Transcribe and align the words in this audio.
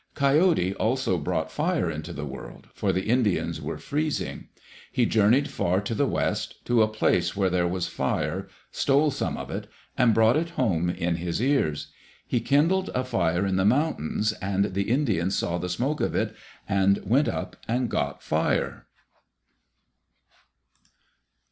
Coyote 0.15 0.73
also 0.77 1.19
brought 1.19 1.51
fire 1.51 1.91
into 1.91 2.11
the 2.11 2.25
world, 2.25 2.69
for 2.73 2.91
the 2.91 3.03
Indians 3.07 3.61
were 3.61 3.77
freezing. 3.77 4.47
He 4.91 5.05
journeyed 5.05 5.51
far 5.51 5.79
to 5.81 5.93
the 5.93 6.07
west, 6.07 6.65
to 6.65 6.81
a 6.81 6.87
place 6.87 7.35
where 7.35 7.51
there 7.51 7.67
was 7.67 7.85
fire, 7.85 8.47
stole 8.71 9.11
some 9.11 9.37
of 9.37 9.51
it, 9.51 9.67
and 9.95 10.11
brought 10.15 10.37
it 10.37 10.49
home 10.57 10.89
in 10.89 11.17
his 11.17 11.39
ears. 11.39 11.89
He 12.25 12.39
kindled 12.39 12.89
a 12.95 13.03
fire 13.03 13.45
in 13.45 13.57
the 13.57 13.63
mountains, 13.65 14.31
and 14.41 14.73
the 14.73 14.89
Indians 14.89 15.35
saw 15.35 15.59
the 15.59 15.69
smoke 15.69 16.01
of 16.01 16.15
it, 16.15 16.35
and 16.67 17.05
went 17.05 17.27
up 17.27 17.55
and 17.67 17.87
got 17.87 18.23
fire. 18.23 18.87